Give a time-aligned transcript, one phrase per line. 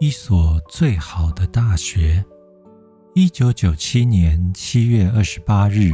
[0.00, 2.24] 一所最好的大学。
[3.16, 5.90] 一九九七年七月二十八日，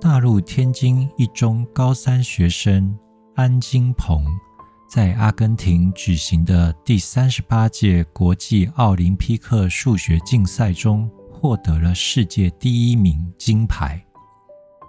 [0.00, 2.98] 大陆天津一中高三学生
[3.34, 4.24] 安金鹏，
[4.88, 14.02] 在阿根廷举行的第三十八届国际奥林匹克数学竞赛中，获得了世界第一名金牌，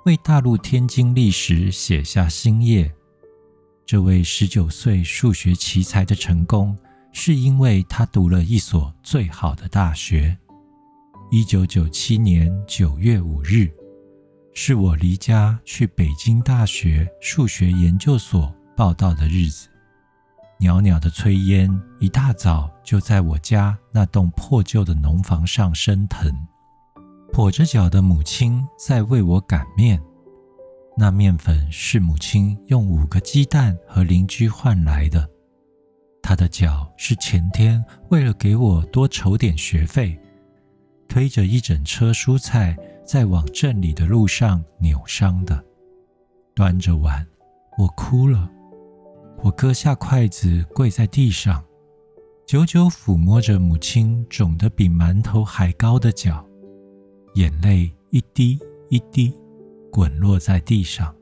[0.06, 2.90] 为大陆天津历史写下新页。
[3.86, 6.78] 这位十九岁数学奇才的成功。
[7.18, 10.38] 是因为他读了一所最好的大学。
[11.32, 13.72] 一九九七年九月五日，
[14.54, 19.70] 是我离家去北京大学数学研究所报道的日子。
[20.60, 26.30] 袅袅的炊烟一大早就在我家那栋破旧的农房上升腾。
[27.32, 30.02] 跛着脚的母亲在为我擀面，
[30.98, 35.30] 那面粉是母亲用五个鸡蛋和邻居换来的。
[36.28, 40.20] 他的脚是前天为了给我多筹点学费，
[41.08, 45.64] 推着一整车蔬菜在往镇里的路上扭伤的。
[46.56, 47.24] 端着碗，
[47.78, 48.50] 我哭了。
[49.44, 51.64] 我割下筷子，跪在地上，
[52.48, 56.44] 久久抚摸着母亲肿得比馒头还高的脚，
[57.36, 59.32] 眼泪一滴一滴
[59.92, 61.16] 滚落在地上。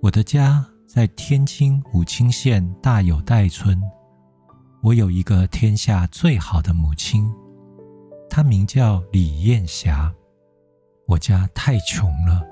[0.00, 3.82] 我的家在天津武清县大有代村。
[4.82, 7.32] 我有一个天下最好的母亲，
[8.28, 10.12] 她名叫李艳霞。
[11.06, 12.44] 我家太穷了，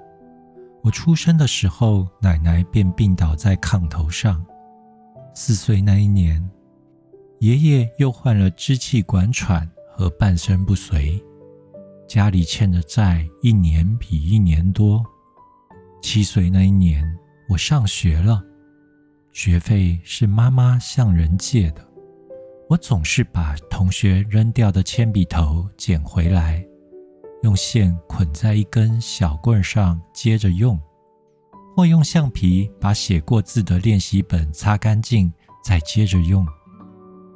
[0.85, 4.47] 我出生的时候，奶奶便病倒在炕头上。
[5.35, 6.49] 四岁那一年，
[7.41, 11.21] 爷爷又患了支气管喘和半身不遂，
[12.07, 15.05] 家里欠的债一年比一年多。
[16.01, 17.05] 七岁那一年，
[17.49, 18.41] 我上学了，
[19.33, 21.90] 学费是妈妈向人借的。
[22.71, 26.65] 我总是把同学扔掉的铅笔头捡回来，
[27.43, 30.79] 用线捆在一根小棍上接着用，
[31.77, 35.33] 或用橡皮把写过字的练习本擦干净
[35.65, 36.47] 再接着用。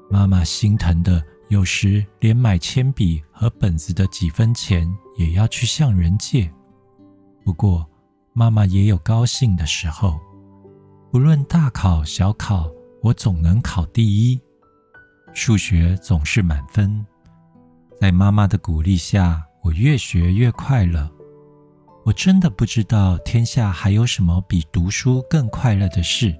[0.08, 6.48] 妈妈心疼的，有时连买铅笔和本子的几分钱也要去向人借。
[7.44, 7.84] 不过，
[8.34, 10.16] 妈妈也有高兴的时候，
[11.10, 12.70] 不论大考小考，
[13.02, 14.40] 我总能考第一。
[15.34, 17.04] 数学总是满分，
[18.00, 21.10] 在妈妈的鼓励下，我越学越快乐。
[22.04, 26.32] 我真的不知道天下还有什么比读书更快乐的事。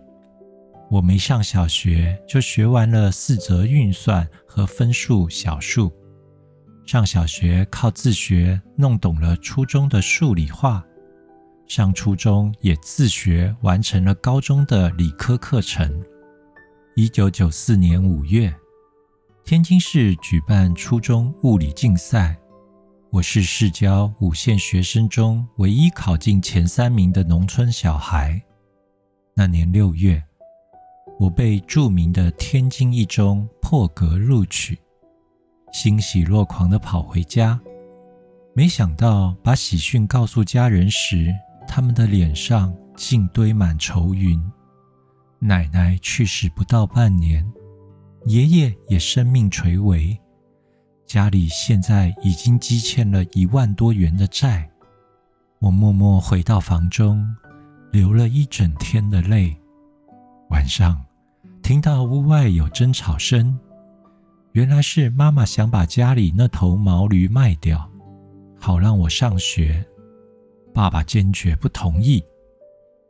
[0.89, 5.93] 我没上小学就学完了四则运算和分数小数，
[6.87, 10.85] 上小学靠自学弄懂了初中的数理化，
[11.67, 16.01] 上初中也自学完成了高中的理科课程。
[16.95, 18.55] 一九九四年五月。
[19.45, 22.35] 天津市举办初中物理竞赛，
[23.11, 28.41] 我是市郊五县学生中唯一考进前三名的农村小孩。
[29.35, 30.23] 那年六月，
[31.21, 34.79] 我被著名的天津一中破格录取，
[35.75, 37.61] 欣喜若狂地跑回家。
[38.55, 41.31] 没想到把喜讯告诉家人时，
[41.69, 44.43] 他们的脸上竟堆满愁云。
[45.39, 47.47] 奶奶去世不到半年。
[48.27, 50.19] 爷爷也生命垂危，
[51.07, 54.69] 家里现在已经积欠了一万多元的债。
[55.59, 57.23] 我默默回到房中，
[57.93, 59.55] 流了一整天的泪。
[60.49, 61.05] 晚上
[61.63, 63.59] 听到屋外有争吵声，
[64.53, 67.91] 原来是妈妈想把家里那头毛驴卖掉，
[68.59, 69.85] 好让我上学。
[70.73, 72.25] 爸爸坚决不同意，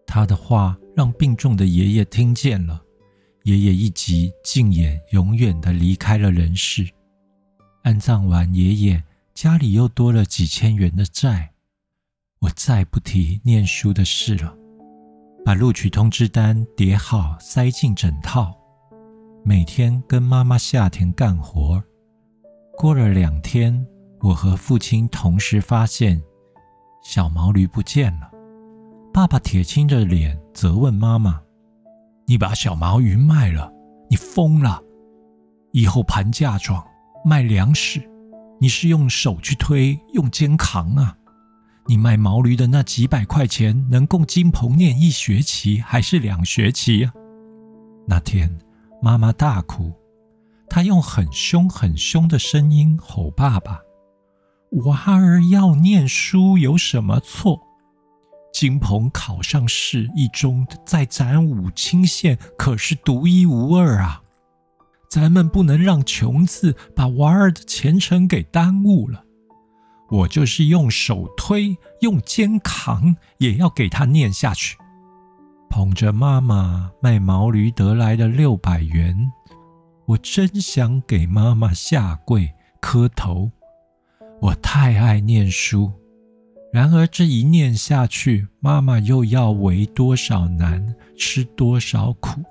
[0.06, 2.83] 他的话让病重的爷爷听见了。
[3.44, 6.88] 爷爷一急，竟也永远的离开了人世。
[7.82, 11.52] 安葬完爷爷，家里又多了几千元的债。
[12.38, 14.56] 我再不提念书的事了，
[15.44, 18.56] 把录取通知单叠好，塞进枕套，
[19.44, 21.84] 每天跟妈妈下田干活。
[22.78, 23.86] 过了两天，
[24.20, 26.18] 我和父亲同时发现
[27.04, 28.30] 小毛驴不见了。
[29.12, 31.43] 爸爸铁青着脸责问妈妈。
[32.26, 33.70] 你把小毛鱼卖了，
[34.08, 34.80] 你疯了！
[35.72, 36.82] 以后盘嫁妆
[37.24, 38.00] 卖粮食，
[38.58, 41.16] 你是用手去推，用肩扛啊？
[41.86, 47.12] 你卖毛驴的那几百块钱，能供金鹏念一学期还是两学期啊？
[48.06, 48.58] 那天
[49.02, 49.92] 妈妈大哭，
[50.68, 53.80] 她用很凶很凶的声音吼爸爸
[54.86, 57.60] ：“娃儿要念书有什么错？”
[58.54, 64.22] 金鹏考上市一中，在咱武清县可是独一无二啊！
[65.10, 69.24] 咱们不能让穷字把娃儿的前程给耽误了。
[70.08, 74.76] 我就是用手推，用肩扛，也要给他念下去。
[75.68, 79.32] 捧着妈妈卖毛驴得来的六百元，
[80.06, 82.48] 我真想给妈妈下跪
[82.80, 83.50] 磕头。
[84.40, 85.92] 我太爱念书，
[86.74, 90.84] 然而这一念下去，妈妈又要为多少难，
[91.16, 92.42] 吃多少苦。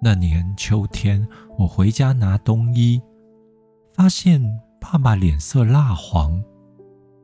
[0.00, 2.98] 那年秋天，我回家拿冬衣，
[3.92, 4.40] 发现
[4.80, 6.42] 爸爸脸色蜡黄。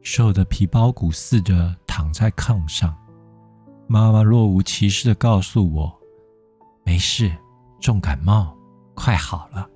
[0.02, 2.94] 瘦得皮包骨似的躺在炕上，
[3.86, 5.90] 妈妈若无其事的告诉我
[6.84, 7.34] ：“没事，
[7.80, 8.54] 重感冒，
[8.94, 9.66] 快好了。”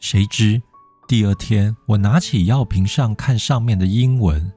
[0.00, 0.60] 谁知
[1.06, 4.52] 第二天，我拿起药瓶上看上面的英文，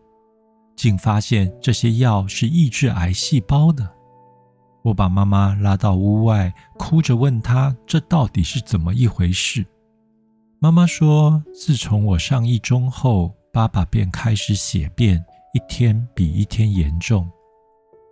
[0.76, 3.90] 竟发现这些药是抑制癌细胞的。
[4.84, 9.66] 我把妈妈拉到屋外，哭着问她：“这到底是怎么一回事？”
[10.60, 15.16] 妈妈说：“自从我上一中后。”爸爸便开始血便，
[15.54, 17.32] 一天比一天严重。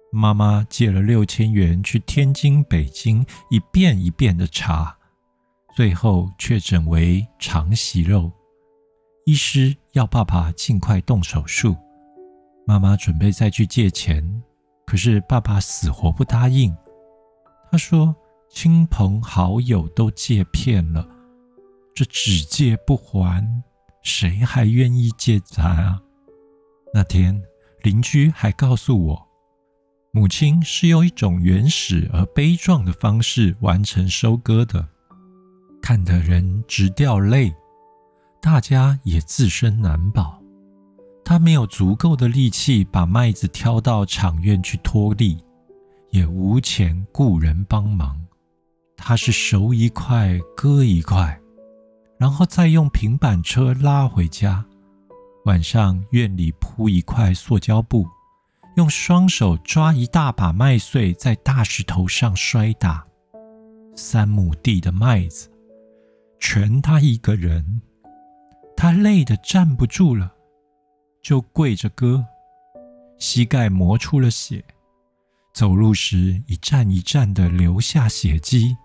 [0.10, 4.96] 妈妈借了六千元去天津、北京一遍一遍的查，
[5.76, 8.32] 最后确诊为肠息肉。
[9.26, 11.76] 医师要爸爸尽快动手术。
[12.66, 14.44] 妈妈准备再去借钱，
[14.86, 16.76] 可是爸爸死活不答应。
[17.72, 18.16] 他说
[18.50, 21.08] ：“亲朋好友都借骗了，
[21.94, 23.46] 这只借不还。”
[24.04, 26.02] 谁还愿意借咱啊？
[26.94, 27.42] 那天
[27.84, 29.28] 邻居还告诉我，
[30.12, 34.86] 母亲是用一种原始而悲壮的方式完成收割的，
[35.82, 37.56] 看得人直掉泪。
[38.42, 40.43] 大家也自身难保，
[41.26, 45.38] 他没有足够的力气把麦子挑到场院去脱粒，
[46.10, 48.20] 也无钱雇人帮忙。
[48.98, 51.40] 他是熟一块割一块。
[52.20, 54.64] 然后再用平板车拉回家。
[55.44, 58.08] 晚上院里铺一块塑胶布，
[58.78, 63.06] 用双手抓一大把麦穗，在大石头上摔打。
[63.96, 65.52] 三亩地的麦子，
[66.40, 67.82] 全他一个人。
[68.78, 70.34] 他累得站不住了，
[71.24, 72.24] 就跪着割，
[73.18, 74.64] 膝盖磨出了血，
[75.54, 78.76] 走路时一站一站的留下血迹。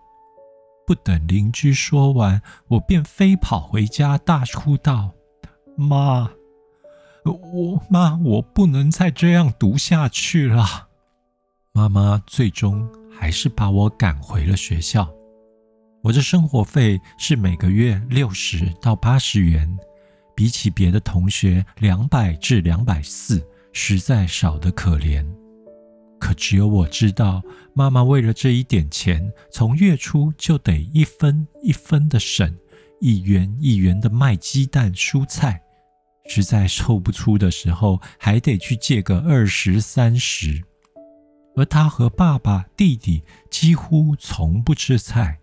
[0.87, 5.13] 不等邻居说完，我便飞跑回家，大哭道
[5.77, 6.31] ：“妈，
[7.25, 10.89] 我妈，我不能再这样读下去了。”
[11.75, 15.13] 妈妈最终还是把我赶回了学校。
[16.03, 19.77] 我的生活费是每个月六十到八十元，
[20.39, 25.27] 比起别的同学两百至两百四，实在少得可怜。
[26.21, 27.43] 可只有我知道，
[27.75, 32.57] 妈妈为了这一点钱，从月初就得一分一分的省，
[33.01, 35.61] 一元一元的卖鸡蛋、蔬菜，
[36.29, 40.63] 实在凑不出的时候，还得去借个二十三十。
[41.57, 45.37] 而他和爸爸、弟弟几乎从不吃菜，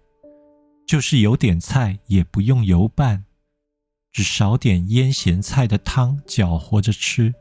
[0.88, 3.26] 就是有点菜也不用油拌，
[4.16, 7.36] 只少点腌咸菜的汤搅和着吃，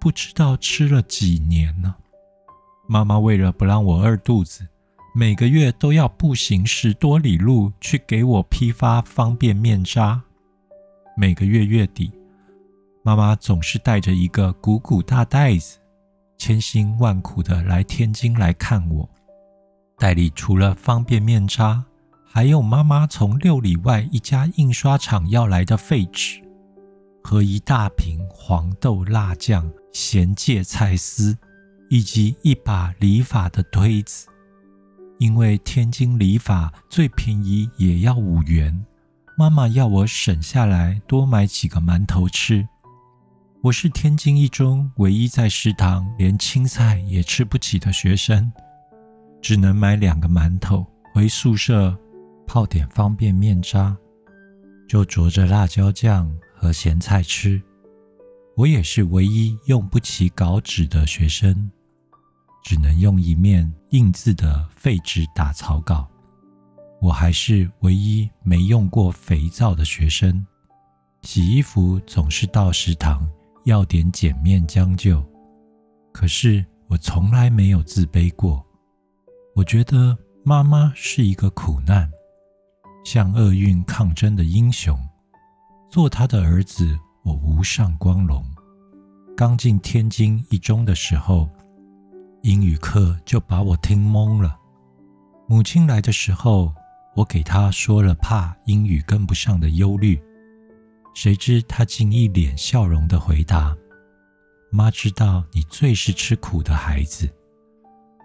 [0.00, 1.94] 不知道吃了几年呢。
[2.88, 4.66] 妈妈为了不让我饿肚子，
[5.14, 10.20] 每个月都要步行十多里路去给我批发方便面渣。
[11.16, 12.10] 每个月月底，
[13.04, 15.78] 妈妈总是带着一个鼓鼓大袋子，
[16.36, 19.08] 千辛万苦的来天津来看我。
[19.96, 21.84] 袋里除了方便面渣，
[22.32, 26.40] 还有妈妈从六里外一家印刷厂要来的废纸，
[27.22, 31.36] 和一大瓶黄豆辣酱咸芥菜丝。
[31.92, 34.28] 以及一把理发的推子，
[35.18, 38.86] 因为天津理发最便宜也要五元。
[39.36, 42.64] 妈妈要我省下来多买几个馒头吃。
[43.60, 48.52] 我是天津一中唯一在食堂连青菜也吃不起的学生，
[49.42, 51.98] 只能买两个馒头回宿舍
[52.52, 53.96] 泡点方便面渣，
[54.88, 57.62] 就着着辣椒酱和咸菜吃。
[58.56, 61.70] 我也是唯一用不起稿纸的学生。
[62.64, 66.08] 只能用一面印字的废纸打草稿。
[67.00, 70.44] 我还是唯一没用过肥皂的学生。
[71.22, 73.24] 洗衣服总是到食堂
[73.62, 75.24] 要点碱面将就。
[76.12, 78.60] 可是我从来没有自卑过。
[79.54, 82.10] 我觉得妈妈是一个苦难，
[83.04, 84.98] 向厄运抗争的英雄。
[85.88, 88.44] 做他的儿子，我无上光荣。
[89.36, 91.48] 刚进天津一中的时候。
[92.42, 94.58] 英语课就把我听懵了。
[95.46, 96.72] 母亲来的时候，
[97.14, 100.18] 我给他说了怕英语跟不上的忧虑，
[101.12, 103.76] 谁知他竟一脸笑容的回答
[104.72, 107.28] ：“妈知道你最是吃苦的孩子，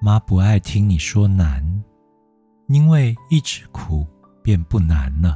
[0.01, 1.83] 妈不爱听你说难，
[2.69, 4.07] 因为一吃苦
[4.45, 5.35] 便不难了。”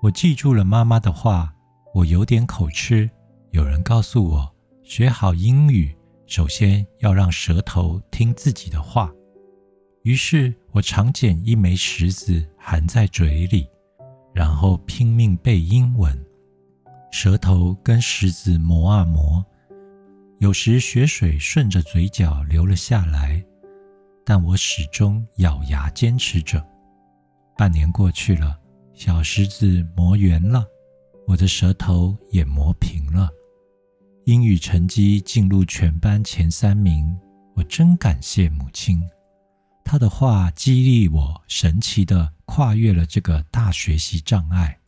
[0.00, 1.52] 我记住了妈妈的话，
[1.92, 3.10] 我有点口吃。
[3.50, 4.54] 有人告诉我，
[4.84, 5.92] 学好英语，
[6.26, 9.10] 首先要让舌头听自己的话。
[10.04, 13.66] 于是我常捡一枚石子含在嘴里，
[14.32, 16.16] 然后拼命背英文，
[17.10, 19.44] 舌头跟石子磨啊磨，
[20.38, 23.42] 有时血水顺着嘴角流了下来，
[24.24, 26.62] 但我始终咬牙坚持着。
[27.56, 28.58] 半年过去了，
[28.94, 30.66] 小石子磨圆了，
[31.26, 33.28] 我的舌头也磨平了，
[34.24, 37.16] 英语成绩进入全班前三名，
[37.54, 39.00] 我真感谢母亲。
[39.84, 44.78] 他的话激励我，神奇的跨越了这个大学习障碍。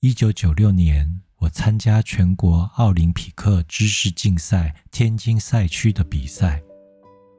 [0.00, 6.60] 一九九六年，我参加全国奥林匹克知识竞赛天津赛区的比赛，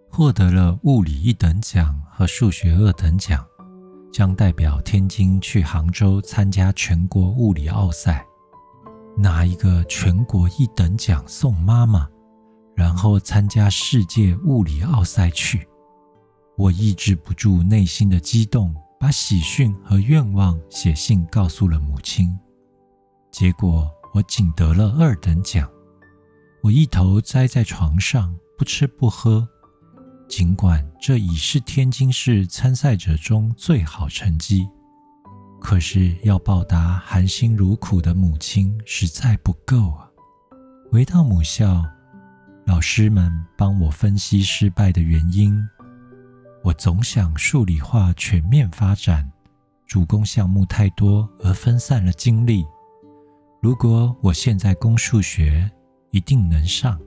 [0.09, 3.45] 获得了物理一等奖和数学二等奖，
[4.11, 8.25] 将代表天津去杭州参加全国物理奥赛，
[9.17, 12.07] 拿一个全国一等奖送妈妈，
[12.75, 15.67] 然后参加世界物理奥赛去。
[16.57, 22.37] 我抑制不住内心的激动，把喜讯和愿望写信告诉了母亲。
[23.31, 25.69] 结果我仅得了二等奖。
[26.61, 29.47] 我一头栽在床上，不吃不喝。
[30.29, 34.69] 尽管这已是天津市参赛者中最好成绩，
[35.59, 40.07] 可是要报答含辛茹苦的母亲实在不够啊！
[40.91, 41.83] 回到母校，
[42.67, 45.59] 老师们帮我分析失败的原因。
[46.63, 49.27] 我总想数理化全面发展，
[49.87, 52.63] 主攻项目太多而分散了精力。
[53.63, 55.67] 如果我现在攻数学，
[56.11, 56.99] 一定能上。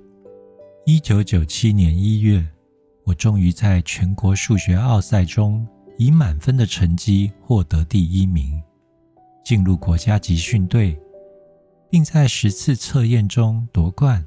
[0.86, 2.44] 一九九七年一月，
[3.04, 5.66] 我终于在全国数学奥赛中
[5.98, 8.62] 以满分的成绩获得第一名，
[9.44, 10.98] 进入国家集训队，
[11.90, 14.24] 并在十次测验中夺冠。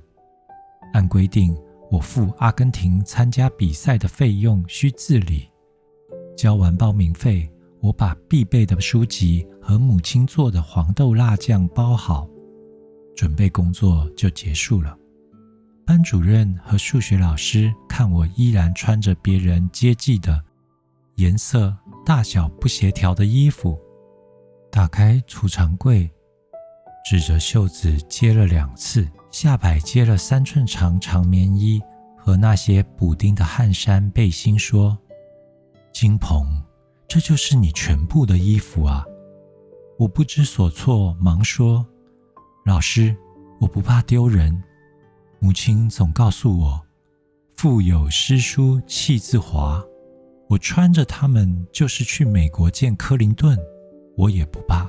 [0.93, 1.55] 按规定。
[1.91, 5.47] 我付阿根廷参加比赛的费用需自理。
[6.35, 7.47] 交完报名费，
[7.79, 12.27] 我把必备的书籍和母亲做的黄豆辣酱包好，
[13.15, 14.97] 准备工作就结束了。
[15.85, 20.43] 班主任和数学老师看我依然穿着别人接济的
[21.15, 23.79] 颜色、大小不协调的衣服，
[24.71, 26.09] 打开储藏柜，
[27.07, 29.07] 指着袖子接了两次。
[29.31, 31.81] 下摆接了三寸长长棉衣
[32.17, 34.97] 和那些补丁的汗衫背心，说
[35.91, 36.47] ：“金鹏，
[37.05, 39.03] 这就是你全部的衣服啊！”
[39.99, 41.85] 我不知所措，忙说
[42.65, 43.13] ：“老师，
[43.59, 44.63] 我不怕丢人。
[45.39, 46.81] 母亲总告诉我，
[47.55, 49.83] 腹有诗书气自华。
[50.47, 53.57] 我穿着它们就是去美国见克林顿，
[54.15, 54.87] 我也不怕。”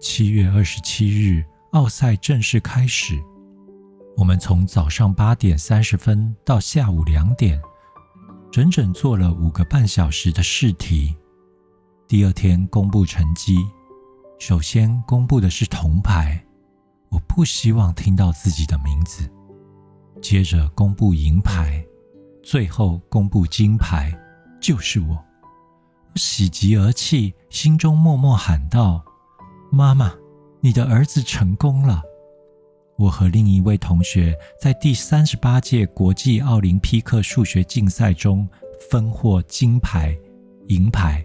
[0.00, 3.20] 七月二十七日，奥赛正式开始。
[4.16, 7.60] 我们从早上八点三十分到下午两点，
[8.50, 11.14] 整整做了五个半小时的试题。
[12.06, 13.56] 第二天公布成绩，
[14.38, 16.44] 首先公布的是铜牌，
[17.10, 19.28] 我不希望听到自己的名字。
[20.22, 21.84] 接着公布银牌，
[22.42, 24.16] 最后公布金牌，
[24.60, 25.08] 就是我。
[26.14, 29.04] 我喜极而泣，心中默默喊道
[29.72, 30.14] ：“妈妈，
[30.60, 32.00] 你的儿子成功了。”
[32.96, 38.48] 我和另一位同学在第三十八届国际奥林匹克数学竞赛中
[38.90, 40.16] 分获金牌、
[40.68, 41.24] 银牌，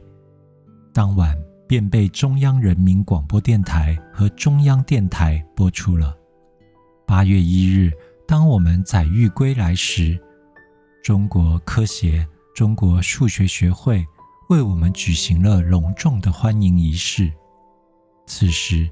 [0.91, 1.37] 当晚
[1.67, 6.17] 便被中央人民广播电台和中央电台播出了。
[7.05, 7.91] 八月一日，
[8.27, 10.19] 当我们载誉归来时，
[11.01, 14.05] 中国科协、中国数学学会
[14.49, 17.31] 为我们举行了隆重的欢迎仪式。
[18.25, 18.89] 此时，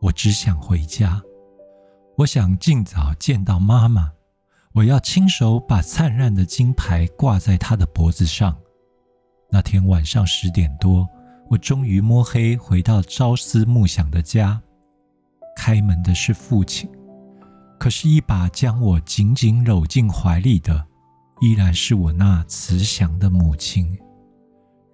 [0.00, 1.22] 我只想回家。
[2.16, 4.10] 我想尽早见到妈妈，
[4.72, 8.56] 我要亲手把灿烂的金牌挂在她的脖子上。
[9.50, 11.08] 那天晚上十点多，
[11.48, 14.60] 我终于摸黑回到朝思暮想的家。
[15.56, 16.90] 开门的是父亲，
[17.84, 20.86] 可是，一把将我紧紧搂进怀里的，
[21.42, 23.86] 依然是我那慈祥的母亲。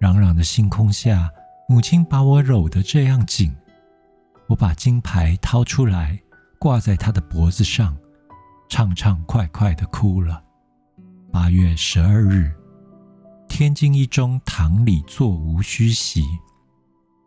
[0.01, 1.29] 朗朗的星空下，
[1.69, 3.55] 母亲把我搂得这样紧，
[4.49, 6.21] 我把金牌掏出来。
[6.59, 7.97] 挂在他的脖子上，
[8.67, 10.43] 畅畅快快的哭了。
[11.31, 12.51] 八月十二日，
[13.47, 16.25] 天津一中堂里座无虚席，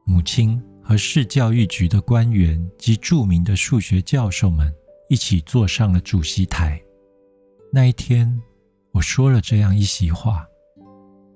[0.05, 4.71] 母亲和市教育局的官员及著名的数学教授们
[5.09, 6.81] 一起坐上了主席台。
[7.73, 8.41] 那一天，
[8.93, 10.47] 我说了这样一席话：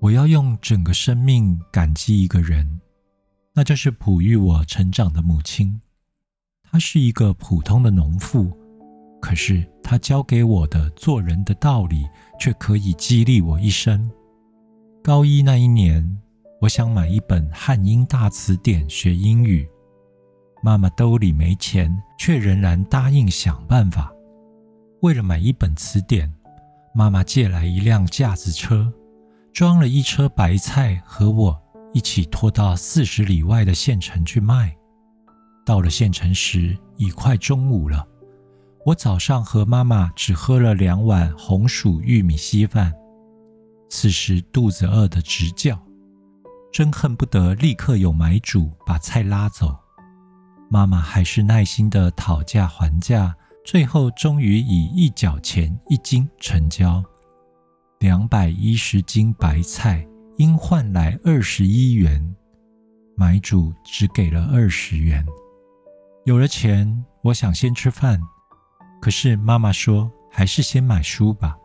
[0.00, 2.80] 我要用整个生命感激一个人，
[3.54, 5.80] 那就是哺育我成长的母亲。
[6.70, 8.56] 她是一个普通的农妇，
[9.20, 12.06] 可是她教给我的做人的道理，
[12.38, 14.10] 却可以激励我一生。
[15.02, 16.18] 高一那一年。
[16.60, 19.64] 我想买一本汉英大词典学英语，
[20.68, 24.12] 妈妈兜里没钱，却仍然答应想办法。
[25.00, 26.30] 为了买一本词典，
[26.92, 28.92] 妈妈借来一辆架子车，
[29.50, 31.58] 装了一车白菜，和我
[31.94, 34.76] 一起拖到四十里外的县城去卖。
[35.64, 38.06] 到了县城时，已快中午了。
[38.84, 42.92] 我早上和妈妈只喝了两碗红薯玉米稀饭，
[43.88, 45.82] 此时肚子饿得直叫。
[46.70, 49.74] 真恨不得立刻有买主把菜拉走。
[50.70, 53.34] 妈妈还是耐心的讨价还价，
[53.64, 57.02] 最后终于以一角钱一斤成交。
[58.00, 60.06] 两百一十斤白菜
[60.36, 62.34] 应换来二十一元，
[63.16, 65.26] 买主只给了二十元。
[66.26, 68.20] 有了钱，我想先吃饭，
[69.00, 71.56] 可是妈妈说还是先买书吧，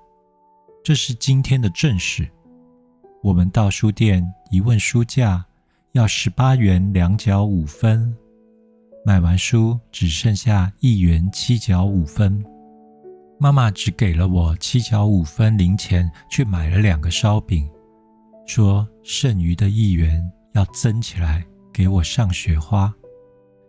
[0.81, 2.27] 这是今天的正事。
[3.21, 5.45] 我们到书店一问书价，
[5.91, 8.15] 要十八元两角五分。
[9.05, 12.41] 买完书只剩下一元七角五分。
[13.37, 17.69] 妈妈只给了我七角五分零钱，去买了两个烧饼，
[18.47, 22.93] 说剩余的一元要增起来给我上学花。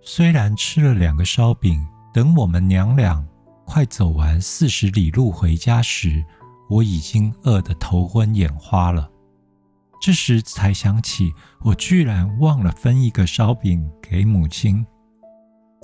[0.02, 3.26] 虽然吃了两个烧饼，等我们娘俩
[3.64, 6.24] 快走完四十里路回家时，
[6.70, 9.10] 我已经饿得头昏眼花了。
[10.00, 14.86] 这时才想起，我居然忘了分一个烧饼给母亲。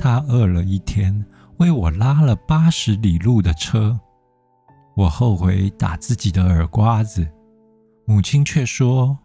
[0.00, 1.22] 他饿了一天，
[1.58, 4.00] 为我拉了八十里路的车。
[4.96, 7.30] 我后悔打自己的耳瓜子，
[8.06, 9.18] 母亲却说：“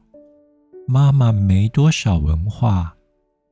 [0.86, 2.94] 妈妈没多少文化，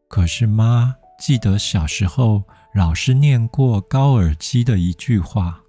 [0.09, 2.43] 可是妈记得小时候
[2.75, 5.61] 老师念过高尔基的一句话：‘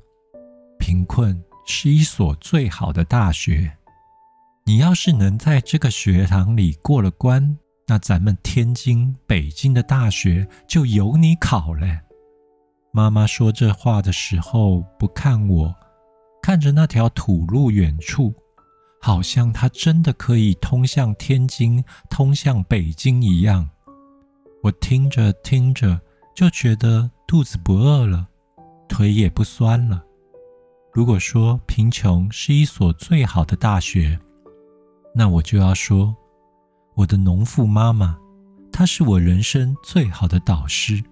[0.80, 3.72] 贫困是一所最好的大学。’”
[4.66, 11.86] 你要是能在这个学堂里过了关，那咱们天津、北京的大学就由你考了。
[12.92, 15.74] 妈妈说这话的时候不看我，
[16.42, 18.32] 看着那条土路远处，
[19.02, 23.68] 好像它真的可以通向天津、通向北京一样。
[24.62, 26.00] 我听着听着
[26.34, 28.26] 就觉得肚子不饿了，
[28.88, 30.02] 腿也不酸了。
[30.90, 34.18] 如果说贫穷是一所最好的大学，
[35.14, 36.16] 那我就要说，
[36.94, 38.16] 我的农妇妈妈，
[38.72, 41.02] 她是我人生最好的导师。